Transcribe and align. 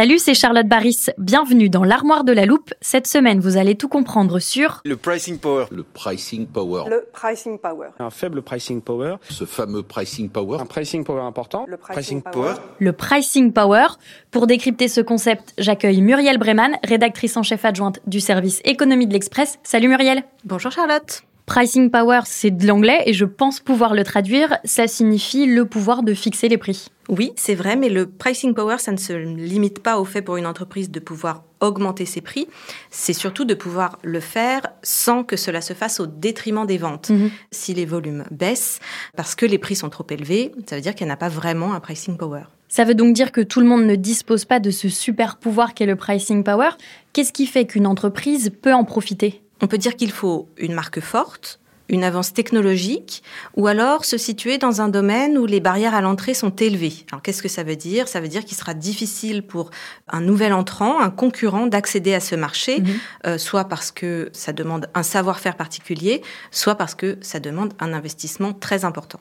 Salut, 0.00 0.18
c'est 0.18 0.32
Charlotte 0.32 0.66
Baris. 0.66 1.08
Bienvenue 1.18 1.68
dans 1.68 1.84
l'armoire 1.84 2.24
de 2.24 2.32
la 2.32 2.46
loupe. 2.46 2.72
Cette 2.80 3.06
semaine, 3.06 3.38
vous 3.38 3.58
allez 3.58 3.74
tout 3.74 3.88
comprendre 3.88 4.38
sur 4.38 4.80
Le 4.86 4.96
pricing 4.96 5.36
power. 5.36 5.66
Le 5.70 5.82
pricing 5.82 6.46
power. 6.46 6.84
Le 6.88 7.04
pricing 7.12 7.58
power. 7.58 7.88
Un 7.98 8.08
faible 8.08 8.40
pricing 8.40 8.80
power. 8.80 9.16
Ce 9.28 9.44
fameux 9.44 9.82
pricing 9.82 10.30
power. 10.30 10.56
Un 10.58 10.64
pricing 10.64 11.04
power 11.04 11.20
important. 11.20 11.66
Le 11.68 11.76
pricing, 11.76 12.22
power. 12.22 12.54
le 12.78 12.92
pricing 12.94 13.52
power. 13.52 13.88
Pour 14.30 14.46
décrypter 14.46 14.88
ce 14.88 15.02
concept, 15.02 15.52
j'accueille 15.58 16.00
Muriel 16.00 16.38
Breman, 16.38 16.78
rédactrice 16.82 17.36
en 17.36 17.42
chef 17.42 17.66
adjointe 17.66 18.00
du 18.06 18.20
service 18.20 18.62
économie 18.64 19.06
de 19.06 19.12
l'Express. 19.12 19.58
Salut 19.64 19.88
Muriel. 19.88 20.22
Bonjour 20.46 20.72
Charlotte. 20.72 21.24
Pricing 21.50 21.90
power, 21.90 22.20
c'est 22.26 22.52
de 22.52 22.64
l'anglais 22.64 23.02
et 23.06 23.12
je 23.12 23.24
pense 23.24 23.58
pouvoir 23.58 23.92
le 23.92 24.04
traduire. 24.04 24.58
Ça 24.62 24.86
signifie 24.86 25.46
le 25.46 25.64
pouvoir 25.64 26.04
de 26.04 26.14
fixer 26.14 26.48
les 26.48 26.58
prix. 26.58 26.92
Oui, 27.08 27.32
c'est 27.34 27.56
vrai, 27.56 27.74
mais 27.74 27.88
le 27.88 28.06
pricing 28.06 28.54
power, 28.54 28.78
ça 28.78 28.92
ne 28.92 28.96
se 28.96 29.12
limite 29.12 29.80
pas 29.80 29.98
au 29.98 30.04
fait 30.04 30.22
pour 30.22 30.36
une 30.36 30.46
entreprise 30.46 30.92
de 30.92 31.00
pouvoir 31.00 31.42
augmenter 31.58 32.04
ses 32.04 32.20
prix, 32.20 32.46
c'est 32.90 33.12
surtout 33.12 33.44
de 33.44 33.54
pouvoir 33.54 33.98
le 34.04 34.20
faire 34.20 34.62
sans 34.84 35.24
que 35.24 35.36
cela 35.36 35.60
se 35.60 35.72
fasse 35.72 35.98
au 35.98 36.06
détriment 36.06 36.66
des 36.66 36.78
ventes. 36.78 37.10
Mhm. 37.10 37.32
Si 37.50 37.74
les 37.74 37.84
volumes 37.84 38.22
baissent 38.30 38.78
parce 39.16 39.34
que 39.34 39.44
les 39.44 39.58
prix 39.58 39.74
sont 39.74 39.90
trop 39.90 40.06
élevés, 40.08 40.52
ça 40.68 40.76
veut 40.76 40.82
dire 40.82 40.94
qu'elle 40.94 41.08
n'a 41.08 41.16
pas 41.16 41.28
vraiment 41.28 41.74
un 41.74 41.80
pricing 41.80 42.16
power. 42.16 42.44
Ça 42.68 42.84
veut 42.84 42.94
donc 42.94 43.12
dire 43.12 43.32
que 43.32 43.40
tout 43.40 43.58
le 43.58 43.66
monde 43.66 43.86
ne 43.86 43.96
dispose 43.96 44.44
pas 44.44 44.60
de 44.60 44.70
ce 44.70 44.88
super 44.88 45.36
pouvoir 45.36 45.74
qu'est 45.74 45.86
le 45.86 45.96
pricing 45.96 46.44
power. 46.44 46.68
Qu'est-ce 47.12 47.32
qui 47.32 47.46
fait 47.46 47.64
qu'une 47.64 47.88
entreprise 47.88 48.52
peut 48.62 48.72
en 48.72 48.84
profiter? 48.84 49.42
On 49.62 49.66
peut 49.66 49.78
dire 49.78 49.96
qu'il 49.96 50.10
faut 50.10 50.48
une 50.56 50.74
marque 50.74 51.00
forte, 51.00 51.60
une 51.90 52.04
avance 52.04 52.32
technologique, 52.32 53.22
ou 53.56 53.66
alors 53.66 54.04
se 54.04 54.16
situer 54.16 54.58
dans 54.58 54.80
un 54.80 54.88
domaine 54.88 55.36
où 55.36 55.44
les 55.44 55.60
barrières 55.60 55.94
à 55.94 56.00
l'entrée 56.00 56.34
sont 56.34 56.50
élevées. 56.50 57.04
Alors 57.10 57.20
qu'est-ce 57.20 57.42
que 57.42 57.48
ça 57.48 57.64
veut 57.64 57.76
dire? 57.76 58.08
Ça 58.08 58.20
veut 58.20 58.28
dire 58.28 58.44
qu'il 58.44 58.56
sera 58.56 58.74
difficile 58.74 59.42
pour 59.42 59.70
un 60.08 60.20
nouvel 60.20 60.52
entrant, 60.52 61.00
un 61.00 61.10
concurrent, 61.10 61.66
d'accéder 61.66 62.14
à 62.14 62.20
ce 62.20 62.36
marché, 62.36 62.82
euh, 63.26 63.38
soit 63.38 63.64
parce 63.64 63.90
que 63.90 64.30
ça 64.32 64.52
demande 64.52 64.88
un 64.94 65.02
savoir-faire 65.02 65.56
particulier, 65.56 66.22
soit 66.52 66.76
parce 66.76 66.94
que 66.94 67.18
ça 67.20 67.40
demande 67.40 67.74
un 67.80 67.92
investissement 67.92 68.52
très 68.52 68.84
important. 68.84 69.20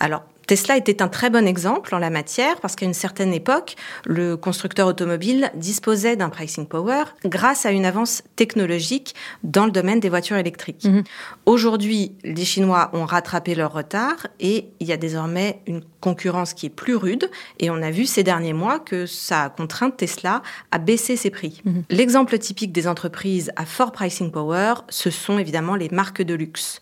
Alors 0.00 0.24
Tesla 0.46 0.76
était 0.76 1.02
un 1.02 1.08
très 1.08 1.30
bon 1.30 1.46
exemple 1.46 1.94
en 1.94 1.98
la 1.98 2.10
matière 2.10 2.60
parce 2.60 2.76
qu'à 2.76 2.86
une 2.86 2.94
certaine 2.94 3.32
époque, 3.32 3.76
le 4.04 4.36
constructeur 4.36 4.86
automobile 4.86 5.50
disposait 5.54 6.16
d'un 6.16 6.28
pricing 6.28 6.66
power 6.66 7.04
grâce 7.24 7.66
à 7.66 7.70
une 7.70 7.86
avance 7.86 8.22
technologique 8.36 9.14
dans 9.42 9.64
le 9.64 9.70
domaine 9.70 10.00
des 10.00 10.08
voitures 10.08 10.36
électriques. 10.36 10.84
Mhm. 10.84 11.04
Aujourd'hui, 11.46 12.12
les 12.24 12.44
Chinois 12.44 12.90
ont 12.92 13.06
rattrapé 13.06 13.54
leur 13.54 13.72
retard 13.72 14.26
et 14.40 14.68
il 14.80 14.86
y 14.86 14.92
a 14.92 14.96
désormais 14.96 15.60
une 15.66 15.82
concurrence 16.00 16.52
qui 16.52 16.66
est 16.66 16.70
plus 16.70 16.96
rude 16.96 17.30
et 17.58 17.70
on 17.70 17.80
a 17.82 17.90
vu 17.90 18.04
ces 18.04 18.22
derniers 18.22 18.52
mois 18.52 18.78
que 18.78 19.06
ça 19.06 19.44
a 19.44 19.48
contraint 19.48 19.90
Tesla 19.90 20.42
à 20.70 20.78
baisser 20.78 21.16
ses 21.16 21.30
prix. 21.30 21.62
L'exemple 21.88 22.38
typique 22.38 22.72
des 22.72 22.86
entreprises 22.86 23.50
à 23.56 23.64
fort 23.64 23.92
pricing 23.92 24.30
power, 24.30 24.74
ce 24.90 25.10
sont 25.10 25.38
évidemment 25.38 25.76
les 25.76 25.88
marques 25.88 26.22
de 26.22 26.34
luxe. 26.34 26.80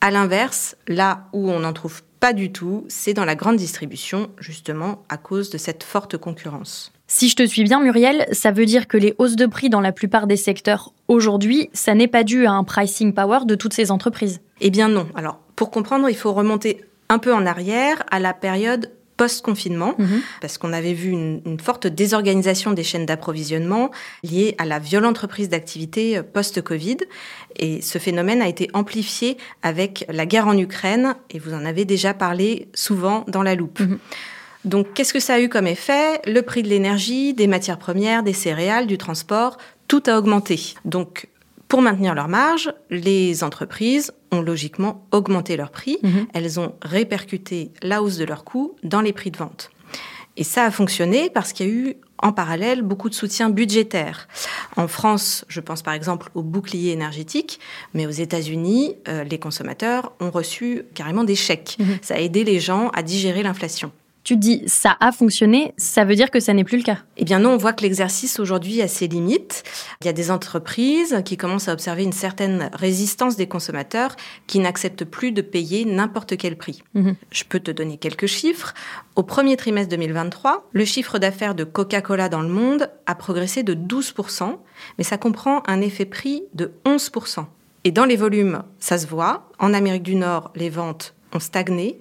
À 0.00 0.10
l'inverse, 0.10 0.76
là 0.86 1.28
où 1.32 1.50
on 1.50 1.60
n'en 1.60 1.72
trouve 1.72 2.02
pas 2.24 2.32
du 2.32 2.50
tout, 2.50 2.86
c'est 2.88 3.12
dans 3.12 3.26
la 3.26 3.34
grande 3.34 3.56
distribution, 3.56 4.30
justement 4.40 5.04
à 5.10 5.18
cause 5.18 5.50
de 5.50 5.58
cette 5.58 5.82
forte 5.82 6.16
concurrence. 6.16 6.90
Si 7.06 7.28
je 7.28 7.36
te 7.36 7.44
suis 7.44 7.64
bien, 7.64 7.82
Muriel, 7.82 8.26
ça 8.32 8.50
veut 8.50 8.64
dire 8.64 8.88
que 8.88 8.96
les 8.96 9.14
hausses 9.18 9.36
de 9.36 9.44
prix 9.44 9.68
dans 9.68 9.82
la 9.82 9.92
plupart 9.92 10.26
des 10.26 10.38
secteurs 10.38 10.94
aujourd'hui, 11.06 11.68
ça 11.74 11.94
n'est 11.94 12.08
pas 12.08 12.24
dû 12.24 12.46
à 12.46 12.52
un 12.52 12.64
pricing 12.64 13.12
power 13.12 13.40
de 13.44 13.54
toutes 13.54 13.74
ces 13.74 13.90
entreprises. 13.90 14.40
Eh 14.62 14.70
bien 14.70 14.88
non. 14.88 15.06
Alors, 15.14 15.38
pour 15.54 15.70
comprendre, 15.70 16.08
il 16.08 16.16
faut 16.16 16.32
remonter 16.32 16.82
un 17.10 17.18
peu 17.18 17.34
en 17.34 17.44
arrière 17.44 18.02
à 18.10 18.20
la 18.20 18.32
période 18.32 18.90
post-confinement, 19.16 19.94
parce 20.40 20.58
qu'on 20.58 20.72
avait 20.72 20.92
vu 20.92 21.10
une, 21.10 21.40
une 21.46 21.60
forte 21.60 21.86
désorganisation 21.86 22.72
des 22.72 22.82
chaînes 22.82 23.06
d'approvisionnement 23.06 23.90
liée 24.22 24.54
à 24.58 24.64
la 24.64 24.78
violente 24.78 25.18
reprise 25.18 25.48
d'activité 25.48 26.18
euh, 26.18 26.22
post-Covid. 26.22 26.98
Et 27.56 27.80
ce 27.80 27.98
phénomène 27.98 28.42
a 28.42 28.48
été 28.48 28.68
amplifié 28.74 29.36
avec 29.62 30.04
la 30.08 30.26
guerre 30.26 30.48
en 30.48 30.58
Ukraine, 30.58 31.14
et 31.30 31.38
vous 31.38 31.54
en 31.54 31.64
avez 31.64 31.84
déjà 31.84 32.14
parlé 32.14 32.68
souvent 32.74 33.24
dans 33.28 33.42
la 33.42 33.54
loupe. 33.54 33.80
Donc, 34.64 34.94
qu'est-ce 34.94 35.12
que 35.12 35.20
ça 35.20 35.34
a 35.34 35.40
eu 35.40 35.48
comme 35.48 35.66
effet? 35.66 36.20
Le 36.26 36.40
prix 36.40 36.62
de 36.62 36.68
l'énergie, 36.68 37.34
des 37.34 37.46
matières 37.46 37.78
premières, 37.78 38.22
des 38.22 38.32
céréales, 38.32 38.86
du 38.86 38.96
transport, 38.96 39.58
tout 39.88 40.02
a 40.06 40.16
augmenté. 40.16 40.74
Donc, 40.86 41.28
pour 41.68 41.82
maintenir 41.82 42.14
leur 42.14 42.28
marge, 42.28 42.72
les 42.90 43.42
entreprises 43.42 44.12
ont 44.30 44.42
logiquement 44.42 45.06
augmenté 45.12 45.56
leurs 45.56 45.70
prix. 45.70 45.98
Elles 46.32 46.60
ont 46.60 46.74
répercuté 46.82 47.72
la 47.82 48.02
hausse 48.02 48.16
de 48.16 48.24
leurs 48.24 48.44
coûts 48.44 48.76
dans 48.82 49.00
les 49.00 49.12
prix 49.12 49.30
de 49.30 49.38
vente. 49.38 49.70
Et 50.36 50.44
ça 50.44 50.64
a 50.64 50.70
fonctionné 50.70 51.30
parce 51.30 51.52
qu'il 51.52 51.66
y 51.66 51.70
a 51.70 51.72
eu 51.72 51.96
en 52.18 52.32
parallèle 52.32 52.82
beaucoup 52.82 53.08
de 53.08 53.14
soutien 53.14 53.50
budgétaire. 53.50 54.28
En 54.76 54.88
France, 54.88 55.44
je 55.48 55.60
pense 55.60 55.82
par 55.82 55.94
exemple 55.94 56.30
au 56.34 56.42
bouclier 56.42 56.92
énergétique, 56.92 57.60
mais 57.92 58.06
aux 58.06 58.10
États-Unis, 58.10 58.96
euh, 59.08 59.24
les 59.24 59.38
consommateurs 59.38 60.12
ont 60.20 60.30
reçu 60.30 60.84
carrément 60.94 61.24
des 61.24 61.36
chèques. 61.36 61.78
Ça 62.02 62.14
a 62.14 62.18
aidé 62.18 62.44
les 62.44 62.60
gens 62.60 62.88
à 62.90 63.02
digérer 63.02 63.42
l'inflation. 63.42 63.92
Tu 64.24 64.38
dis 64.38 64.62
ça 64.66 64.96
a 65.00 65.12
fonctionné, 65.12 65.74
ça 65.76 66.06
veut 66.06 66.14
dire 66.14 66.30
que 66.30 66.40
ça 66.40 66.54
n'est 66.54 66.64
plus 66.64 66.78
le 66.78 66.82
cas. 66.82 66.98
Eh 67.18 67.24
bien 67.24 67.38
non, 67.38 67.50
on 67.50 67.56
voit 67.58 67.74
que 67.74 67.82
l'exercice 67.82 68.40
aujourd'hui 68.40 68.80
a 68.80 68.88
ses 68.88 69.06
limites. 69.06 69.64
Il 70.00 70.06
y 70.06 70.08
a 70.08 70.14
des 70.14 70.30
entreprises 70.30 71.20
qui 71.26 71.36
commencent 71.36 71.68
à 71.68 71.74
observer 71.74 72.04
une 72.04 72.12
certaine 72.12 72.70
résistance 72.72 73.36
des 73.36 73.46
consommateurs 73.46 74.16
qui 74.46 74.60
n'acceptent 74.60 75.04
plus 75.04 75.30
de 75.30 75.42
payer 75.42 75.84
n'importe 75.84 76.38
quel 76.38 76.56
prix. 76.56 76.82
Je 77.30 77.44
peux 77.44 77.60
te 77.60 77.70
donner 77.70 77.98
quelques 77.98 78.26
chiffres. 78.26 78.72
Au 79.14 79.22
premier 79.22 79.58
trimestre 79.58 79.90
2023, 79.90 80.70
le 80.72 80.84
chiffre 80.86 81.18
d'affaires 81.18 81.54
de 81.54 81.64
Coca-Cola 81.64 82.30
dans 82.30 82.40
le 82.40 82.48
monde 82.48 82.90
a 83.04 83.14
progressé 83.14 83.62
de 83.62 83.74
12%, 83.74 84.56
mais 84.96 85.04
ça 85.04 85.18
comprend 85.18 85.62
un 85.66 85.82
effet 85.82 86.06
prix 86.06 86.44
de 86.54 86.72
11%. 86.86 87.44
Et 87.84 87.92
dans 87.92 88.06
les 88.06 88.16
volumes, 88.16 88.62
ça 88.80 88.96
se 88.96 89.06
voit. 89.06 89.50
En 89.58 89.74
Amérique 89.74 90.02
du 90.02 90.14
Nord, 90.14 90.50
les 90.54 90.70
ventes 90.70 91.14
ont 91.34 91.40
stagné. 91.40 92.00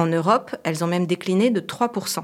En 0.00 0.06
Europe, 0.06 0.56
elles 0.64 0.82
ont 0.82 0.86
même 0.86 1.06
décliné 1.06 1.50
de 1.50 1.60
3%. 1.60 2.22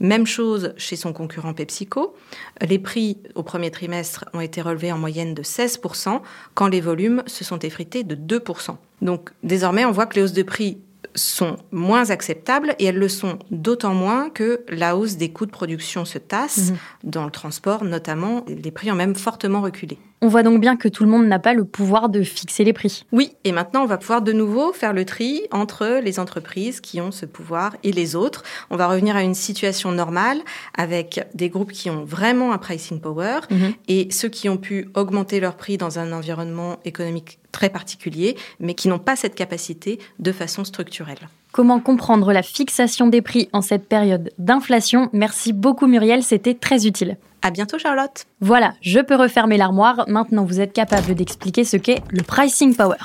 Même 0.00 0.26
chose 0.26 0.74
chez 0.76 0.96
son 0.96 1.14
concurrent 1.14 1.54
PepsiCo. 1.54 2.14
Les 2.60 2.78
prix 2.78 3.16
au 3.34 3.42
premier 3.42 3.70
trimestre 3.70 4.26
ont 4.34 4.42
été 4.42 4.60
relevés 4.60 4.92
en 4.92 4.98
moyenne 4.98 5.32
de 5.32 5.42
16%, 5.42 6.20
quand 6.52 6.68
les 6.68 6.82
volumes 6.82 7.22
se 7.26 7.42
sont 7.42 7.58
effrités 7.60 8.04
de 8.04 8.14
2%. 8.14 8.76
Donc 9.00 9.30
désormais, 9.42 9.86
on 9.86 9.92
voit 9.92 10.04
que 10.04 10.16
les 10.16 10.22
hausses 10.22 10.34
de 10.34 10.42
prix 10.42 10.76
sont 11.14 11.56
moins 11.72 12.10
acceptables 12.10 12.74
et 12.78 12.84
elles 12.84 12.98
le 12.98 13.08
sont 13.08 13.38
d'autant 13.50 13.94
moins 13.94 14.28
que 14.28 14.60
la 14.68 14.94
hausse 14.94 15.16
des 15.16 15.30
coûts 15.30 15.46
de 15.46 15.50
production 15.50 16.04
se 16.04 16.18
tasse. 16.18 16.70
Mhm. 16.70 16.76
Dans 17.04 17.24
le 17.24 17.30
transport 17.30 17.84
notamment, 17.84 18.44
les 18.46 18.70
prix 18.70 18.90
ont 18.92 18.96
même 18.96 19.14
fortement 19.14 19.62
reculé. 19.62 19.96
On 20.26 20.28
voit 20.28 20.42
donc 20.42 20.60
bien 20.60 20.74
que 20.74 20.88
tout 20.88 21.04
le 21.04 21.08
monde 21.08 21.28
n'a 21.28 21.38
pas 21.38 21.54
le 21.54 21.64
pouvoir 21.64 22.08
de 22.08 22.24
fixer 22.24 22.64
les 22.64 22.72
prix. 22.72 23.04
Oui, 23.12 23.34
et 23.44 23.52
maintenant 23.52 23.84
on 23.84 23.86
va 23.86 23.96
pouvoir 23.96 24.22
de 24.22 24.32
nouveau 24.32 24.72
faire 24.72 24.92
le 24.92 25.04
tri 25.04 25.42
entre 25.52 26.00
les 26.02 26.18
entreprises 26.18 26.80
qui 26.80 27.00
ont 27.00 27.12
ce 27.12 27.26
pouvoir 27.26 27.76
et 27.84 27.92
les 27.92 28.16
autres. 28.16 28.42
On 28.70 28.76
va 28.76 28.88
revenir 28.88 29.14
à 29.14 29.22
une 29.22 29.36
situation 29.36 29.92
normale 29.92 30.40
avec 30.76 31.24
des 31.34 31.48
groupes 31.48 31.70
qui 31.70 31.90
ont 31.90 32.02
vraiment 32.04 32.52
un 32.52 32.58
pricing 32.58 33.00
power 33.00 33.38
mhm. 33.52 33.74
et 33.86 34.08
ceux 34.10 34.28
qui 34.28 34.48
ont 34.48 34.56
pu 34.56 34.88
augmenter 34.94 35.38
leur 35.38 35.54
prix 35.54 35.76
dans 35.76 36.00
un 36.00 36.10
environnement 36.10 36.80
économique 36.84 37.38
très 37.52 37.70
particulier, 37.70 38.36
mais 38.58 38.74
qui 38.74 38.88
n'ont 38.88 38.98
pas 38.98 39.14
cette 39.14 39.36
capacité 39.36 40.00
de 40.18 40.32
façon 40.32 40.64
structurelle. 40.64 41.28
Comment 41.52 41.78
comprendre 41.78 42.32
la 42.32 42.42
fixation 42.42 43.06
des 43.06 43.22
prix 43.22 43.48
en 43.52 43.62
cette 43.62 43.88
période 43.88 44.32
d'inflation? 44.38 45.08
Merci 45.12 45.52
beaucoup 45.52 45.86
Muriel, 45.86 46.24
c'était 46.24 46.54
très 46.54 46.84
utile. 46.84 47.16
À 47.46 47.52
bientôt 47.52 47.78
Charlotte. 47.78 48.24
Voilà, 48.40 48.74
je 48.80 48.98
peux 48.98 49.14
refermer 49.14 49.56
l'armoire. 49.56 50.04
Maintenant, 50.08 50.44
vous 50.44 50.60
êtes 50.60 50.72
capable 50.72 51.14
d'expliquer 51.14 51.62
ce 51.62 51.76
qu'est 51.76 52.02
le 52.10 52.24
pricing 52.24 52.74
power. 52.74 52.96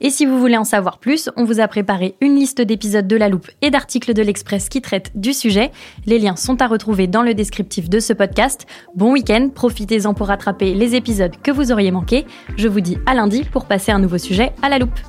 Et 0.00 0.10
si 0.10 0.24
vous 0.24 0.38
voulez 0.38 0.56
en 0.56 0.62
savoir 0.62 0.98
plus, 0.98 1.28
on 1.36 1.42
vous 1.42 1.58
a 1.58 1.66
préparé 1.66 2.14
une 2.20 2.36
liste 2.36 2.60
d'épisodes 2.60 3.08
de 3.08 3.16
La 3.16 3.28
Loupe 3.28 3.50
et 3.60 3.70
d'articles 3.70 4.14
de 4.14 4.22
l'Express 4.22 4.68
qui 4.68 4.80
traitent 4.80 5.10
du 5.16 5.32
sujet. 5.32 5.72
Les 6.06 6.20
liens 6.20 6.36
sont 6.36 6.62
à 6.62 6.68
retrouver 6.68 7.08
dans 7.08 7.22
le 7.22 7.34
descriptif 7.34 7.90
de 7.90 7.98
ce 7.98 8.12
podcast. 8.12 8.68
Bon 8.94 9.14
week-end, 9.14 9.48
profitez-en 9.52 10.14
pour 10.14 10.28
rattraper 10.28 10.72
les 10.74 10.94
épisodes 10.94 11.34
que 11.42 11.50
vous 11.50 11.72
auriez 11.72 11.90
manqués. 11.90 12.26
Je 12.56 12.68
vous 12.68 12.80
dis 12.80 12.98
à 13.04 13.14
lundi 13.14 13.42
pour 13.42 13.64
passer 13.64 13.90
un 13.90 13.98
nouveau 13.98 14.18
sujet 14.18 14.52
à 14.62 14.68
La 14.68 14.78
Loupe. 14.78 15.00